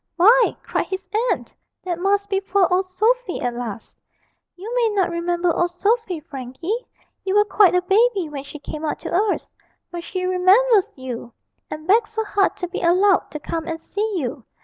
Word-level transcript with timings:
'Why,' 0.15 0.57
cried 0.63 0.87
his 0.87 1.07
aunt, 1.29 1.53
'that 1.83 1.99
must 1.99 2.27
be 2.27 2.41
poor 2.41 2.67
old 2.71 2.87
Sophy 2.87 3.39
at 3.39 3.53
last 3.53 3.99
you 4.55 4.73
may 4.73 4.89
not 4.95 5.11
remember 5.11 5.53
old 5.55 5.69
Sophy, 5.69 6.19
Frankie; 6.21 6.87
you 7.23 7.35
were 7.35 7.45
quite 7.45 7.75
a 7.75 7.83
baby 7.83 8.27
when 8.27 8.43
she 8.43 8.57
came 8.57 8.83
out 8.83 8.97
to 9.01 9.13
us; 9.13 9.47
but 9.91 10.03
she 10.03 10.25
remembers 10.25 10.89
you, 10.95 11.31
and 11.69 11.85
begged 11.85 12.07
so 12.07 12.23
hard 12.23 12.55
to 12.57 12.67
be 12.67 12.81
allowed 12.81 13.29
to 13.29 13.39
come 13.39 13.67
and 13.67 13.79
see 13.79 14.13
you. 14.17 14.43